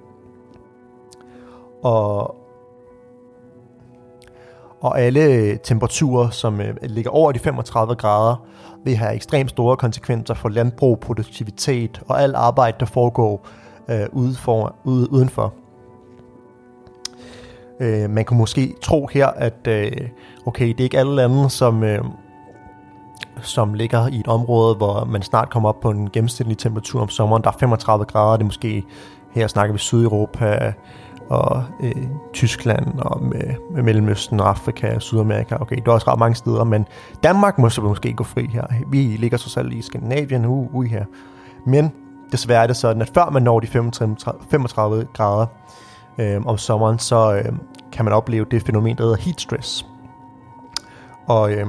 og, 1.84 2.36
og 4.82 5.00
alle 5.00 5.58
temperaturer, 5.58 6.30
som 6.30 6.62
øh, 6.62 6.76
ligger 6.84 7.12
over 7.12 7.32
de 7.32 7.40
35 7.40 7.96
grader, 7.96 8.36
vil 8.84 8.96
have 8.96 9.16
ekstremt 9.16 9.50
store 9.50 9.78
konsekvenser 9.78 10.34
for 10.34 10.50
landbrug, 10.50 11.00
produktivitet 11.00 12.02
og 12.08 12.22
alt 12.22 12.36
arbejde, 12.36 12.78
der 12.80 12.86
foregår 12.86 13.48
øh, 13.90 14.06
ude 14.12 14.36
for, 14.36 14.76
ude, 14.84 15.12
udenfor. 15.12 15.54
Øh, 17.80 18.10
man 18.10 18.26
kunne 18.26 18.38
måske 18.38 18.74
tro 18.82 19.08
her, 19.08 19.28
at 19.28 19.68
øh, 19.68 19.92
okay, 20.46 20.68
det 20.68 20.80
er 20.80 20.84
ikke 20.84 21.00
alle 21.00 21.16
lande, 21.16 21.50
som, 21.50 21.84
øh, 21.84 22.04
som 23.42 23.74
ligger 23.74 24.08
i 24.08 24.20
et 24.20 24.28
område, 24.28 24.76
hvor 24.76 25.06
man 25.06 25.22
snart 25.22 25.50
kommer 25.50 25.70
op 25.70 25.80
på 25.80 25.90
en 25.90 26.10
gennemsnitlig 26.10 26.58
temperatur 26.58 27.02
om 27.02 27.10
sommeren. 27.10 27.44
Der 27.44 27.50
er 27.50 27.58
35 27.60 28.06
grader, 28.06 28.38
det 28.38 28.44
er 28.44 28.46
måske 28.46 28.84
her 29.32 29.48
snakker 29.48 29.74
vi 29.74 29.80
Sydeuropa 29.80 30.74
og 31.30 31.64
øh, 31.80 32.08
Tyskland 32.34 33.00
og 33.00 33.24
med, 33.24 33.56
med 33.72 33.84
Mellemøsten 33.84 34.40
og 34.40 34.50
Afrika 34.50 34.96
og 34.96 35.02
Sydamerika. 35.02 35.56
Okay, 35.60 35.76
det 35.76 35.88
er 35.88 35.92
også 35.92 36.12
ret 36.12 36.20
mange 36.20 36.36
steder, 36.36 36.64
men 36.64 36.86
Danmark 37.24 37.58
må 37.58 37.70
så 37.70 37.82
måske 37.82 38.14
gå 38.14 38.24
fri 38.24 38.50
her. 38.54 38.66
Vi 38.88 38.98
ligger 38.98 39.38
så 39.38 39.50
selv 39.50 39.72
i 39.72 39.82
Skandinavien, 39.82 40.46
ude, 40.46 40.70
uh 40.74 40.86
her. 40.86 41.06
Men 41.66 41.92
desværre 42.32 42.64
er 42.64 42.68
det 42.68 42.76
sådan, 42.76 43.02
at 43.02 43.12
før 43.14 43.30
man 43.30 43.44
når 43.44 43.60
de 43.60 43.68
35, 43.68 44.16
35 44.50 45.06
grader 45.14 45.46
øh, 46.18 46.46
om 46.46 46.58
sommeren, 46.58 47.00
så 47.00 47.34
øh, 47.34 47.54
kan 47.92 48.06
man 48.06 48.14
opleve 48.14 48.46
det 48.52 48.64
fænomen, 48.64 48.98
der 48.98 49.04
hedder 49.04 49.18
heat 49.18 49.42
stress. 49.42 49.86
Og, 51.28 51.52
øh, 51.52 51.68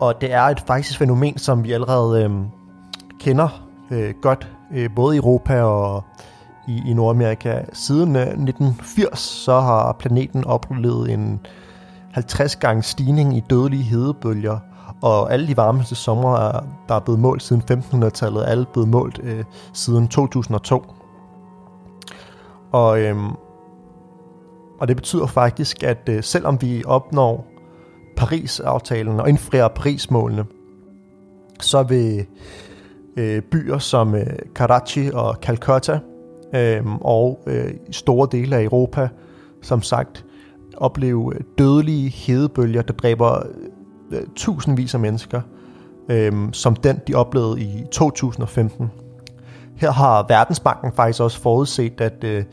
og 0.00 0.20
det 0.20 0.32
er 0.32 0.42
et 0.42 0.60
faktisk 0.60 0.98
fænomen, 0.98 1.38
som 1.38 1.64
vi 1.64 1.72
allerede 1.72 2.24
øh, 2.24 2.30
kender 3.20 3.48
øh, 3.90 4.14
godt, 4.22 4.48
øh, 4.72 4.90
både 4.96 5.16
i 5.16 5.18
Europa 5.18 5.62
og 5.62 6.04
i, 6.68 6.82
i 6.86 6.94
Nordamerika. 6.94 7.60
Siden 7.72 8.16
øh, 8.16 8.22
1980 8.22 9.18
så 9.18 9.60
har 9.60 9.92
planeten 9.92 10.44
oplevet 10.44 11.12
en 11.12 11.40
50 12.12 12.56
gange 12.56 12.82
stigning 12.82 13.36
i 13.36 13.42
dødelige 13.50 13.82
hedebølger, 13.82 14.58
og 15.02 15.32
alle 15.32 15.48
de 15.48 15.56
varmeste 15.56 15.94
sommer, 15.94 16.60
der 16.88 16.94
er 16.94 17.00
blevet 17.00 17.20
målt 17.20 17.42
siden 17.42 17.62
1500-tallet, 17.70 18.42
er 18.42 18.46
alle 18.46 18.66
blevet 18.72 18.88
målt 18.88 19.20
øh, 19.22 19.44
siden 19.72 20.08
2002. 20.08 20.84
Og, 22.72 23.00
øhm, 23.00 23.30
og 24.80 24.88
det 24.88 24.96
betyder 24.96 25.26
faktisk, 25.26 25.82
at 25.82 26.08
øh, 26.08 26.22
selvom 26.22 26.62
vi 26.62 26.82
opnår 26.86 27.46
Paris-aftalen 28.16 29.20
og 29.20 29.28
indfrier 29.28 29.68
Paris-målene, 29.68 30.44
så 31.60 31.82
vil 31.82 32.26
øh, 33.16 33.42
byer 33.42 33.78
som 33.78 34.14
øh, 34.14 34.26
Karachi 34.54 35.10
og 35.14 35.34
Calcutta 35.42 35.98
øh, 36.54 36.86
og 37.00 37.40
øh, 37.46 37.74
store 37.90 38.28
dele 38.32 38.56
af 38.56 38.62
Europa, 38.62 39.08
som 39.62 39.82
sagt, 39.82 40.24
opleve 40.76 41.32
dødelige 41.58 42.08
hedebølger, 42.08 42.82
der 42.82 42.92
dræber 42.92 43.42
øh, 44.12 44.22
tusindvis 44.36 44.94
af 44.94 45.00
mennesker, 45.00 45.40
øh, 46.10 46.32
som 46.52 46.76
den, 46.76 47.00
de 47.06 47.14
oplevede 47.14 47.60
i 47.60 47.84
2015. 47.92 48.90
Her 49.82 49.90
har 49.90 50.24
Verdensbanken 50.28 50.92
faktisk 50.92 51.20
også 51.20 51.40
forudset, 51.40 52.00
at 52.00 52.24
øh, 52.24 52.44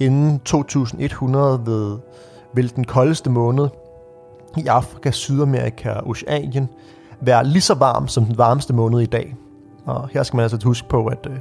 inden 0.00 0.38
2100 0.38 1.60
ved, 1.66 1.98
vil 2.54 2.76
den 2.76 2.84
koldeste 2.84 3.30
måned 3.30 3.68
i 4.56 4.66
Afrika, 4.66 5.10
Sydamerika 5.10 5.90
og 5.90 6.08
Oceanien 6.08 6.68
være 7.20 7.46
lige 7.46 7.62
så 7.62 7.74
varm 7.74 8.08
som 8.08 8.24
den 8.24 8.38
varmeste 8.38 8.72
måned 8.72 9.00
i 9.00 9.06
dag. 9.06 9.36
Og 9.86 10.08
her 10.12 10.22
skal 10.22 10.36
man 10.36 10.42
altså 10.42 10.58
huske 10.64 10.88
på, 10.88 11.06
at 11.06 11.26
øh, 11.30 11.36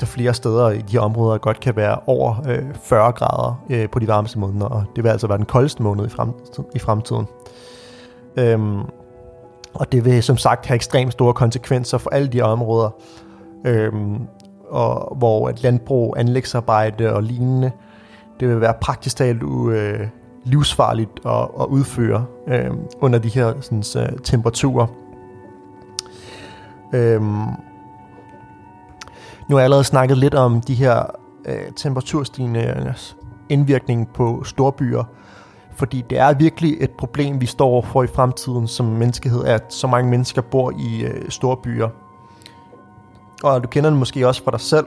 der 0.00 0.06
flere 0.06 0.34
steder 0.34 0.70
i 0.70 0.78
de 0.78 0.98
områder 0.98 1.38
godt 1.38 1.60
kan 1.60 1.76
være 1.76 1.98
over 2.06 2.36
øh, 2.48 2.64
40 2.82 3.12
grader 3.12 3.64
øh, 3.70 3.88
på 3.88 3.98
de 3.98 4.08
varmeste 4.08 4.38
måneder, 4.38 4.66
og 4.66 4.84
det 4.96 5.04
vil 5.04 5.10
altså 5.10 5.26
være 5.26 5.38
den 5.38 5.46
koldeste 5.46 5.82
måned 5.82 6.06
i, 6.06 6.08
fremtiden. 6.08 6.64
I 6.74 6.78
fremtiden. 6.78 7.26
Øhm, 8.36 8.80
og 9.74 9.92
det 9.92 10.04
vil 10.04 10.22
som 10.22 10.36
sagt 10.36 10.66
have 10.66 10.74
ekstremt 10.74 11.12
store 11.12 11.34
konsekvenser 11.34 11.98
for 11.98 12.10
alle 12.10 12.28
de 12.28 12.42
områder, 12.42 12.90
øhm, 13.64 14.28
og 14.70 15.16
hvor 15.16 15.48
at 15.48 15.62
landbrug, 15.62 16.14
anlægsarbejde 16.18 17.14
og 17.14 17.22
lignende, 17.22 17.72
det 18.40 18.48
vil 18.48 18.60
være 18.60 18.74
praktisk 18.80 19.16
talt 19.16 19.42
øh, 19.70 20.08
livsfarligt 20.44 21.10
at, 21.26 21.48
at 21.60 21.66
udføre 21.66 22.24
øh, 22.48 22.70
under 23.00 23.18
de 23.18 23.28
her 23.28 23.52
sådan, 23.60 24.02
øh, 24.02 24.18
temperaturer. 24.18 24.86
Øh, 26.94 27.22
nu 29.48 29.54
har 29.54 29.58
jeg 29.58 29.64
allerede 29.64 29.84
snakket 29.84 30.18
lidt 30.18 30.34
om 30.34 30.60
de 30.60 30.74
her 30.74 31.02
øh, 31.44 31.72
temperaturstigningernes 31.76 33.16
indvirkning 33.48 34.08
på 34.08 34.44
storbyer, 34.44 35.04
fordi 35.76 36.04
det 36.10 36.18
er 36.18 36.34
virkelig 36.34 36.76
et 36.80 36.90
problem, 36.90 37.40
vi 37.40 37.46
står 37.46 37.82
for 37.82 38.02
i 38.02 38.06
fremtiden 38.06 38.66
som 38.66 38.86
menneskehed, 38.86 39.44
at 39.44 39.64
så 39.68 39.86
mange 39.86 40.10
mennesker 40.10 40.42
bor 40.42 40.72
i 40.78 41.04
øh, 41.04 41.30
storbyer. 41.30 41.88
byer. 41.88 42.07
Og 43.42 43.62
du 43.62 43.68
kender 43.68 43.90
det 43.90 43.98
måske 43.98 44.28
også 44.28 44.44
fra 44.44 44.50
dig 44.50 44.60
selv. 44.60 44.86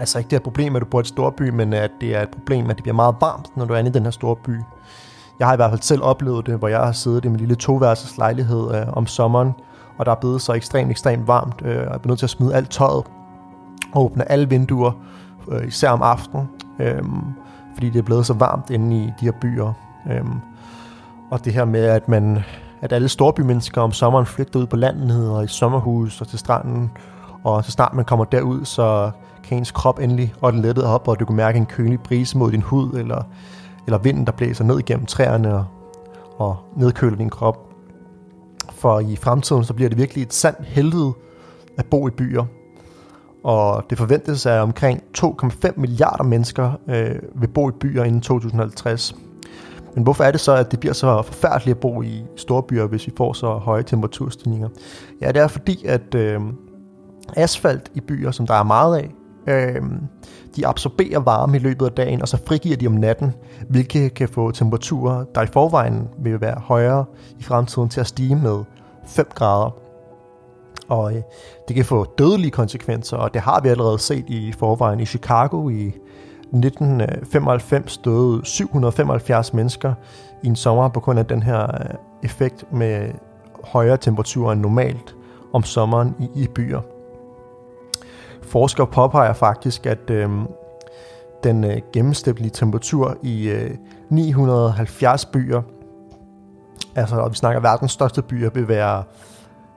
Altså 0.00 0.18
ikke 0.18 0.28
det 0.28 0.32
her 0.32 0.38
et 0.38 0.42
problem, 0.42 0.76
at 0.76 0.82
du 0.82 0.86
bor 0.86 0.98
i 0.98 1.00
et 1.00 1.06
storby, 1.06 1.48
men 1.48 1.72
at 1.72 1.90
det 2.00 2.16
er 2.16 2.22
et 2.22 2.28
problem, 2.28 2.70
at 2.70 2.76
det 2.76 2.82
bliver 2.82 2.96
meget 2.96 3.16
varmt, 3.20 3.56
når 3.56 3.64
du 3.64 3.74
er 3.74 3.78
inde 3.78 3.90
i 3.90 3.92
den 3.92 4.02
her 4.02 4.10
store 4.10 4.36
by. 4.36 4.56
Jeg 5.38 5.46
har 5.46 5.52
i 5.54 5.56
hvert 5.56 5.70
fald 5.70 5.82
selv 5.82 6.02
oplevet 6.02 6.46
det, 6.46 6.58
hvor 6.58 6.68
jeg 6.68 6.80
har 6.80 6.92
siddet 6.92 7.24
i 7.24 7.28
min 7.28 7.36
lille 7.36 7.54
toværelses 7.54 8.18
lejlighed 8.18 8.74
øh, 8.74 8.92
om 8.92 9.06
sommeren, 9.06 9.52
og 9.98 10.06
der 10.06 10.12
er 10.12 10.16
blevet 10.16 10.42
så 10.42 10.52
ekstremt, 10.52 10.90
ekstremt 10.90 11.28
varmt, 11.28 11.62
øh, 11.64 11.76
og 11.76 11.82
jeg 11.82 12.00
er 12.04 12.08
nødt 12.08 12.18
til 12.18 12.26
at 12.26 12.30
smide 12.30 12.54
alt 12.54 12.70
tøjet, 12.70 13.04
åbne 13.94 14.32
alle 14.32 14.48
vinduer, 14.48 14.92
øh, 15.48 15.68
især 15.68 15.90
om 15.90 16.02
aftenen, 16.02 16.48
øh, 16.78 17.02
fordi 17.74 17.90
det 17.90 17.98
er 17.98 18.02
blevet 18.02 18.26
så 18.26 18.34
varmt 18.34 18.70
inde 18.70 18.96
i 18.96 19.12
de 19.20 19.24
her 19.24 19.32
byer. 19.40 19.72
Øh, 20.10 20.24
og 21.30 21.44
det 21.44 21.52
her 21.52 21.64
med, 21.64 21.84
at 21.84 22.08
man 22.08 22.44
at 22.80 22.92
alle 22.92 23.08
storbymennesker 23.08 23.80
om 23.80 23.92
sommeren 23.92 24.26
flygter 24.26 24.60
ud 24.60 24.66
på 24.66 24.76
landet 24.76 25.30
og 25.30 25.44
i 25.44 25.46
sommerhus 25.46 26.20
og 26.20 26.28
til 26.28 26.38
stranden, 26.38 26.90
og 27.44 27.64
så 27.64 27.70
snart 27.70 27.94
man 27.94 28.04
kommer 28.04 28.24
derud, 28.24 28.64
så 28.64 29.10
kan 29.44 29.58
ens 29.58 29.70
krop 29.70 29.98
endelig 29.98 30.34
og 30.40 30.52
den 30.52 30.62
lettet 30.62 30.84
op, 30.84 31.08
og 31.08 31.20
du 31.20 31.24
kan 31.24 31.36
mærke 31.36 31.56
en 31.56 31.66
kølig 31.66 32.00
brise 32.00 32.38
mod 32.38 32.52
din 32.52 32.62
hud, 32.62 32.92
eller, 32.92 33.22
eller 33.86 33.98
vinden, 33.98 34.26
der 34.26 34.32
blæser 34.32 34.64
ned 34.64 34.78
igennem 34.78 35.06
træerne 35.06 35.54
og, 35.54 35.64
og 36.36 36.56
nedkøler 36.76 37.16
din 37.16 37.30
krop. 37.30 37.58
For 38.70 39.00
i 39.00 39.16
fremtiden, 39.16 39.64
så 39.64 39.74
bliver 39.74 39.88
det 39.88 39.98
virkelig 39.98 40.22
et 40.22 40.34
sandt 40.34 40.58
helvede 40.64 41.12
at 41.78 41.86
bo 41.86 42.08
i 42.08 42.10
byer. 42.10 42.44
Og 43.44 43.84
det 43.90 43.98
forventes, 43.98 44.46
at 44.46 44.60
omkring 44.60 45.02
2,5 45.18 45.72
milliarder 45.76 46.24
mennesker 46.24 46.72
øh, 46.88 47.14
vil 47.34 47.48
bo 47.48 47.68
i 47.68 47.72
byer 47.72 48.04
inden 48.04 48.20
2050. 48.20 49.14
Men 49.94 50.04
hvorfor 50.04 50.24
er 50.24 50.30
det 50.30 50.40
så, 50.40 50.52
at 50.52 50.70
det 50.70 50.80
bliver 50.80 50.92
så 50.92 51.22
forfærdeligt 51.22 51.74
at 51.74 51.80
bo 51.80 52.02
i 52.02 52.24
store 52.36 52.62
byer, 52.62 52.86
hvis 52.86 53.06
vi 53.06 53.12
får 53.16 53.32
så 53.32 53.52
høje 53.52 53.82
temperaturstigninger? 53.82 54.68
Ja, 55.20 55.28
det 55.28 55.36
er 55.42 55.48
fordi, 55.48 55.86
at 55.86 56.14
øh, 56.14 56.40
asfalt 57.36 57.90
i 57.94 58.00
byer, 58.00 58.30
som 58.30 58.46
der 58.46 58.54
er 58.54 58.62
meget 58.62 58.96
af, 58.96 59.10
øh, 59.46 59.82
de 60.56 60.66
absorberer 60.66 61.18
varme 61.18 61.56
i 61.56 61.60
løbet 61.60 61.86
af 61.86 61.92
dagen, 61.92 62.22
og 62.22 62.28
så 62.28 62.38
frigiver 62.46 62.76
de 62.76 62.86
om 62.86 62.92
natten, 62.92 63.34
hvilket 63.68 64.14
kan 64.14 64.28
få 64.28 64.50
temperaturer, 64.50 65.24
der 65.34 65.42
i 65.42 65.46
forvejen 65.46 66.08
vil 66.18 66.40
være 66.40 66.60
højere 66.60 67.04
i 67.38 67.42
fremtiden, 67.42 67.88
til 67.88 68.00
at 68.00 68.06
stige 68.06 68.36
med 68.36 68.64
5 69.06 69.26
grader. 69.34 69.70
Og 70.88 71.16
øh, 71.16 71.22
det 71.68 71.76
kan 71.76 71.84
få 71.84 72.04
dødelige 72.18 72.50
konsekvenser, 72.50 73.16
og 73.16 73.34
det 73.34 73.42
har 73.42 73.60
vi 73.60 73.68
allerede 73.68 73.98
set 73.98 74.24
i 74.28 74.52
forvejen 74.52 75.00
i 75.00 75.06
Chicago 75.06 75.68
i 75.68 75.86
1995 75.86 77.98
døde 77.98 78.40
775 78.44 79.54
mennesker 79.54 79.94
i 80.42 80.46
en 80.46 80.56
sommer 80.56 80.88
på 80.88 81.00
grund 81.00 81.18
af 81.18 81.26
den 81.26 81.42
her 81.42 81.62
øh, 81.62 81.94
effekt 82.22 82.72
med 82.72 83.08
højere 83.64 83.96
temperaturer 83.96 84.52
end 84.52 84.60
normalt 84.60 85.16
om 85.52 85.62
sommeren 85.62 86.14
i, 86.20 86.42
i 86.42 86.48
byer. 86.54 86.80
Forskere 88.44 88.86
påpeger 88.86 89.32
faktisk, 89.32 89.86
at 89.86 90.10
øh, 90.10 90.30
den 91.44 91.64
øh, 91.64 91.78
gennemsnitlige 91.92 92.50
temperatur 92.50 93.16
i 93.22 93.48
øh, 93.48 93.70
970 94.08 95.24
byer, 95.24 95.62
altså 96.94 97.16
og 97.16 97.30
vi 97.30 97.36
snakker 97.36 97.60
verdens 97.60 97.92
største 97.92 98.22
byer, 98.22 98.50
vil 98.50 98.68
være 98.68 99.02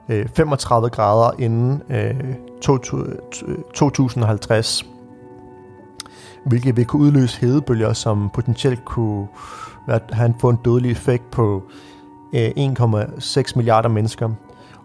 øh, 0.08 0.28
35 0.34 0.88
grader 0.88 1.30
inden 1.38 1.82
øh, 1.90 2.34
2050 3.74 4.82
øh, 4.82 4.88
hvilket 6.46 6.76
vil 6.76 6.86
kunne 6.86 7.02
udløse 7.02 7.40
hedebølger, 7.40 7.92
som 7.92 8.30
potentielt 8.34 8.84
kunne 8.84 9.28
have 10.12 10.34
få 10.40 10.48
en 10.48 10.58
dødelig 10.64 10.90
effekt 10.90 11.30
på 11.30 11.62
øh, 12.34 12.48
1,6 12.48 13.52
milliarder 13.56 13.88
mennesker. 13.88 14.30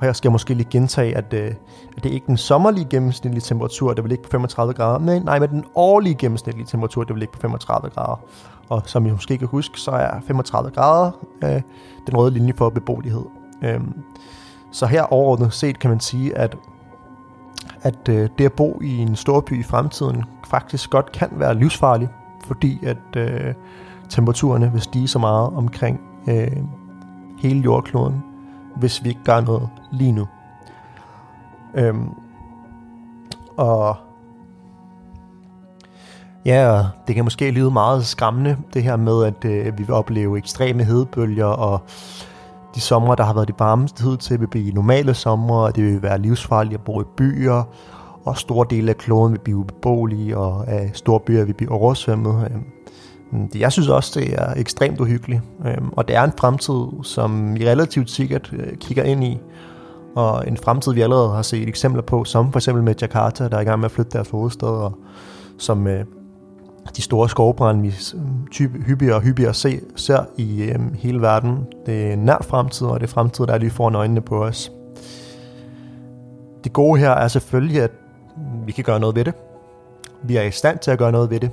Og 0.03 0.07
her 0.07 0.13
skal 0.13 0.29
jeg 0.29 0.31
måske 0.31 0.53
lige 0.53 0.67
gentage, 0.69 1.17
at, 1.17 1.33
øh, 1.33 1.51
at 1.97 2.03
det 2.03 2.09
er 2.09 2.13
ikke 2.13 2.27
den 2.27 2.37
sommerlige 2.37 2.87
gennemsnitlige 2.89 3.41
temperatur, 3.41 3.93
der 3.93 4.01
vil 4.01 4.09
ligge 4.09 4.23
på 4.23 4.29
35 4.29 4.73
grader, 4.73 4.99
men 4.99 5.21
nej, 5.21 5.39
men 5.39 5.49
den 5.49 5.65
årlige 5.75 6.15
gennemsnitlige 6.15 6.65
temperatur, 6.67 7.03
der 7.03 7.13
vil 7.13 7.19
ligge 7.19 7.33
på 7.33 7.39
35 7.39 7.89
grader. 7.89 8.21
Og 8.69 8.81
som 8.85 9.05
I 9.05 9.11
måske 9.11 9.37
kan 9.37 9.47
huske, 9.47 9.79
så 9.79 9.91
er 9.91 10.19
35 10.27 10.71
grader 10.71 11.11
øh, 11.43 11.61
den 12.07 12.17
røde 12.17 12.31
linje 12.33 12.53
for 12.57 12.69
beboelighed. 12.69 13.23
Øh, 13.61 13.79
så 14.71 14.85
her 14.85 15.03
overordnet 15.03 15.53
set 15.53 15.79
kan 15.79 15.89
man 15.89 15.99
sige, 15.99 16.37
at 16.37 16.57
at 17.81 18.09
øh, 18.09 18.29
det 18.37 18.45
at 18.45 18.53
bo 18.53 18.79
i 18.81 18.97
en 18.97 19.15
stor 19.15 19.41
by 19.41 19.59
i 19.59 19.63
fremtiden 19.63 20.23
faktisk 20.45 20.89
godt 20.89 21.11
kan 21.11 21.29
være 21.31 21.55
livsfarligt, 21.55 22.11
fordi 22.45 22.79
at 22.85 23.17
øh, 23.17 23.53
temperaturerne 24.09 24.71
vil 24.71 24.81
stige 24.81 25.07
så 25.07 25.19
meget 25.19 25.49
omkring 25.53 26.01
øh, 26.27 26.57
hele 27.37 27.61
jordkloden, 27.61 28.23
hvis 28.75 29.03
vi 29.03 29.09
ikke 29.09 29.23
gør 29.23 29.41
noget 29.41 29.69
lige 29.91 30.11
nu. 30.11 30.27
Øhm, 31.75 32.09
og 33.57 33.95
ja, 36.45 36.83
det 37.07 37.15
kan 37.15 37.23
måske 37.23 37.51
lyde 37.51 37.71
meget 37.71 38.05
skræmmende, 38.05 38.57
det 38.73 38.83
her 38.83 38.95
med, 38.95 39.23
at 39.23 39.45
øh, 39.45 39.77
vi 39.77 39.83
vil 39.83 39.91
opleve 39.91 40.37
ekstreme 40.37 40.83
hedebølger 40.83 41.45
og 41.45 41.81
de 42.75 42.81
sommer, 42.81 43.15
der 43.15 43.23
har 43.23 43.33
været 43.33 43.47
de 43.47 43.53
varmeste 43.59 44.03
tid 44.03 44.17
til, 44.17 44.39
vil 44.39 44.47
blive 44.47 44.71
normale 44.71 45.13
sommer, 45.13 45.55
og 45.55 45.75
det 45.75 45.83
vil 45.83 46.01
være 46.01 46.19
livsfarligt 46.19 46.73
at 46.73 46.81
bo 46.81 47.01
i 47.01 47.05
byer, 47.17 47.63
og 48.25 48.37
store 48.37 48.65
dele 48.69 48.89
af 48.89 48.97
kloden 48.97 49.33
vil 49.33 49.39
blive 49.39 49.57
ubeboelige, 49.57 50.37
og 50.37 50.67
af 50.67 50.91
store 50.93 51.19
byer 51.19 51.45
vil 51.45 51.53
blive 51.53 51.71
oversvømmet. 51.71 52.51
Øh. 52.51 52.57
Øhm, 53.33 53.49
jeg 53.55 53.71
synes 53.71 53.87
også, 53.87 54.19
det 54.19 54.33
er 54.33 54.53
ekstremt 54.57 54.99
uhyggeligt, 54.99 55.41
øhm, 55.65 55.89
og 55.89 56.07
det 56.07 56.15
er 56.15 56.23
en 56.23 56.33
fremtid, 56.39 57.03
som 57.03 57.59
vi 57.59 57.69
relativt 57.69 58.09
sikkert 58.09 58.53
øh, 58.53 58.77
kigger 58.77 59.03
ind 59.03 59.23
i, 59.23 59.39
og 60.15 60.47
en 60.47 60.57
fremtid, 60.57 60.93
vi 60.93 61.01
allerede 61.01 61.29
har 61.29 61.41
set 61.41 61.67
eksempler 61.67 62.01
på, 62.01 62.23
som 62.23 62.51
for 62.51 62.59
eksempel 62.59 62.83
med 62.83 62.95
Jakarta, 63.01 63.47
der 63.47 63.57
er 63.57 63.61
i 63.61 63.63
gang 63.63 63.79
med 63.79 63.85
at 63.85 63.91
flytte 63.91 64.11
deres 64.11 64.29
hovedstad, 64.29 64.67
og 64.67 64.97
som 65.57 65.87
øh, 65.87 66.05
de 66.97 67.01
store 67.01 67.29
skovbrænde, 67.29 67.81
vi 67.81 67.87
øh, 67.87 68.21
type, 68.51 68.77
hyppigere 68.85 69.15
og 69.15 69.21
hyppigere 69.21 69.53
se, 69.53 69.79
ser 69.95 70.25
i 70.37 70.63
øh, 70.63 70.95
hele 70.95 71.21
verden. 71.21 71.57
Det 71.85 72.11
er 72.11 72.15
nær 72.15 72.37
fremtid, 72.41 72.87
og 72.87 72.99
det 72.99 73.07
er 73.07 73.11
fremtid, 73.11 73.45
der 73.45 73.53
er 73.53 73.57
lige 73.57 73.71
foran 73.71 73.95
øjnene 73.95 74.21
på 74.21 74.43
os. 74.43 74.71
Det 76.63 76.73
gode 76.73 76.99
her 76.99 77.11
er 77.11 77.27
selvfølgelig, 77.27 77.81
at 77.81 77.91
vi 78.65 78.71
kan 78.71 78.83
gøre 78.83 78.99
noget 78.99 79.15
ved 79.15 79.25
det. 79.25 79.33
Vi 80.23 80.35
er 80.35 80.41
i 80.41 80.51
stand 80.51 80.79
til 80.79 80.91
at 80.91 80.97
gøre 80.97 81.11
noget 81.11 81.29
ved 81.29 81.39
det. 81.39 81.51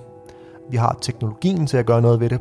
Vi 0.70 0.76
har 0.76 0.98
teknologien 1.00 1.66
til 1.66 1.76
at 1.76 1.86
gøre 1.86 2.02
noget 2.02 2.20
ved 2.20 2.28
det. 2.28 2.40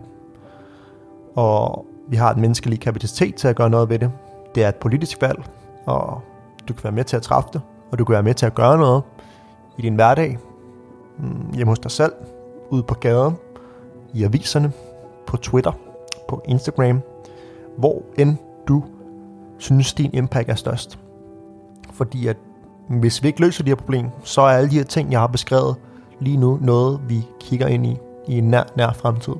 Og 1.35 1.85
vi 2.07 2.15
har 2.15 2.33
den 2.33 2.41
menneskelige 2.41 2.79
kapacitet 2.79 3.35
til 3.35 3.47
at 3.47 3.55
gøre 3.55 3.69
noget 3.69 3.89
ved 3.89 3.99
det. 3.99 4.11
Det 4.55 4.63
er 4.63 4.69
et 4.69 4.75
politisk 4.75 5.21
valg, 5.21 5.43
og 5.85 6.21
du 6.67 6.73
kan 6.73 6.83
være 6.83 6.93
med 6.93 7.03
til 7.03 7.15
at 7.15 7.21
træffe 7.21 7.49
det, 7.53 7.61
og 7.91 7.99
du 7.99 8.05
kan 8.05 8.13
være 8.13 8.23
med 8.23 8.33
til 8.33 8.45
at 8.45 8.55
gøre 8.55 8.77
noget 8.77 9.03
i 9.77 9.81
din 9.81 9.95
hverdag, 9.95 10.37
mm, 11.17 11.53
hjemme 11.53 11.71
hos 11.71 11.79
dig 11.79 11.91
selv, 11.91 12.13
ude 12.69 12.83
på 12.83 12.93
gaden, 12.93 13.35
i 14.13 14.23
aviserne, 14.23 14.71
på 15.27 15.37
Twitter, 15.37 15.71
på 16.27 16.41
Instagram, 16.45 17.01
hvor 17.77 18.01
end 18.17 18.37
du 18.67 18.83
synes, 19.57 19.93
din 19.93 20.09
impact 20.13 20.49
er 20.49 20.55
størst. 20.55 20.99
Fordi 21.91 22.27
at 22.27 22.37
hvis 22.89 23.23
vi 23.23 23.27
ikke 23.27 23.41
løser 23.41 23.63
de 23.63 23.71
her 23.71 23.75
problemer, 23.75 24.09
så 24.23 24.41
er 24.41 24.45
alle 24.45 24.69
de 24.69 24.75
her 24.75 24.83
ting, 24.83 25.11
jeg 25.11 25.19
har 25.19 25.27
beskrevet 25.27 25.75
lige 26.19 26.37
nu, 26.37 26.59
noget 26.61 27.01
vi 27.07 27.27
kigger 27.39 27.67
ind 27.67 27.85
i 27.85 27.97
i 28.27 28.37
en 28.37 28.43
nær, 28.43 28.63
nær 28.77 28.91
fremtid. 28.93 29.33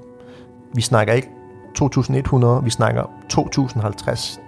Vi 0.74 0.82
snakker 0.82 1.14
ikke 1.14 1.30
2100, 1.76 2.64
vi 2.64 2.70
snakker 2.70 3.04
2050, 3.30 4.40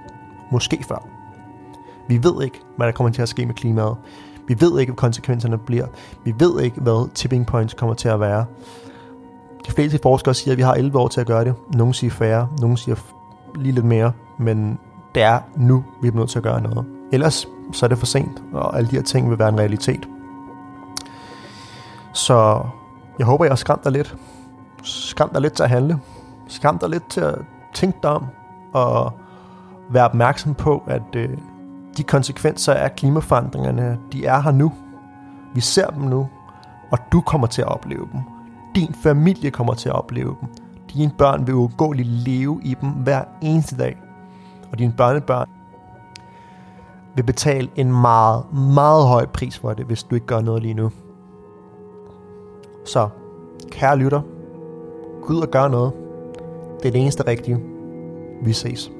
måske 0.52 0.84
før. 0.88 1.08
Vi 2.08 2.24
ved 2.24 2.44
ikke, 2.44 2.60
hvad 2.78 2.88
der 2.88 2.94
kommer 2.94 3.12
til 3.14 3.22
at 3.22 3.30
ske 3.30 3.46
med 3.46 3.56
klimaet. 3.56 3.96
Vi 4.48 4.62
ved 4.62 4.80
ikke, 4.80 4.92
hvad 4.92 4.98
konsekvenserne 4.98 5.58
bliver. 5.58 5.88
Vi 6.24 6.34
ved 6.40 6.62
ikke, 6.62 6.82
hvad 6.82 7.10
tipping 7.14 7.48
points 7.48 7.74
kommer 7.74 7.96
til 7.96 8.08
at 8.10 8.20
være. 8.20 8.46
De 9.68 9.72
fleste 9.72 10.00
forskere 10.04 10.34
siger, 10.34 10.52
at 10.52 10.58
vi 10.58 10.62
har 10.62 10.74
11 10.74 11.00
år 11.00 11.08
til 11.08 11.22
at 11.22 11.28
gøre 11.28 11.46
det. 11.46 11.54
Nogle 11.74 11.94
siger 11.94 12.12
færre, 12.12 12.48
nogle 12.62 12.78
siger 12.78 12.96
lige 13.56 13.74
lidt 13.74 13.86
mere, 13.86 14.12
men 14.40 14.80
det 15.16 15.24
er 15.24 15.40
nu, 15.56 15.84
vi 16.02 16.08
er 16.08 16.12
nødt 16.12 16.30
til 16.30 16.40
at 16.40 16.44
gøre 16.44 16.62
noget. 16.62 16.86
Ellers 17.12 17.48
så 17.72 17.86
er 17.86 17.88
det 17.88 17.98
for 17.98 18.06
sent, 18.06 18.44
og 18.54 18.78
alle 18.78 18.90
de 18.90 18.96
her 18.96 19.04
ting 19.04 19.30
vil 19.30 19.40
være 19.40 19.50
en 19.50 19.60
realitet. 19.60 20.08
Så 22.14 22.62
jeg 23.20 23.26
håber, 23.26 23.46
jeg 23.46 23.52
har 23.52 23.56
skræmt 23.56 23.84
dig 23.84 23.92
lidt. 23.92 24.16
Skræmt 24.84 25.34
dig 25.34 25.42
lidt 25.42 25.54
til 25.54 25.64
at 25.64 25.70
handle. 25.70 26.00
Skræmt 26.48 26.82
dig 26.82 26.90
lidt 26.90 27.10
til 27.10 27.22
at 27.22 27.36
tænke 27.74 28.00
dig 28.04 28.12
om, 28.12 28.26
og 28.74 29.14
være 29.90 30.06
opmærksom 30.06 30.54
på, 30.54 30.84
at 30.88 31.16
øh, 31.16 31.30
de 31.98 32.04
konsekvenser 32.04 32.74
af 32.74 32.96
klimaforandringerne, 32.96 34.00
de 34.12 34.26
er 34.26 34.42
her 34.42 34.52
nu. 34.52 34.74
Vi 35.54 35.62
ser 35.62 35.88
dem 35.88 36.04
nu, 36.04 36.30
og 36.92 36.98
du 37.12 37.22
kommer 37.22 37.48
til 37.48 37.62
at 37.62 37.68
opleve 37.68 38.08
dem. 38.14 38.22
Din 38.76 38.96
familie 39.04 39.52
kommer 39.52 39.74
til 39.74 39.90
at 39.90 39.96
opleve 39.96 40.36
dem. 40.42 40.50
Dine 40.94 41.12
børn 41.18 41.48
vil 41.48 41.56
uundgåeligt 41.56 42.08
leve 42.08 42.62
i 42.64 42.76
dem 42.82 42.90
hver 42.90 43.24
eneste 43.42 43.78
dag. 43.78 43.98
Og 44.72 44.80
dine 44.80 44.94
børnebørn 44.98 45.50
vil 47.16 47.24
betale 47.24 47.70
en 47.76 47.92
meget, 47.92 48.54
meget 48.54 49.08
høj 49.08 49.26
pris 49.26 49.60
for 49.60 49.74
det, 49.74 49.86
hvis 49.86 50.04
du 50.04 50.16
ikke 50.16 50.28
gør 50.28 50.42
noget 50.42 50.62
lige 50.62 50.74
nu. 50.74 50.92
Så, 52.84 53.10
kære 53.72 53.98
lytter, 53.98 54.22
gå 55.22 55.34
ud 55.34 55.42
og 55.42 55.48
gør 55.52 55.68
noget. 55.68 55.92
Det 56.80 56.88
er 56.88 56.92
det 56.92 57.02
eneste 57.02 57.28
rigtige. 57.28 57.60
Vi 58.44 58.54
ses. 58.54 58.92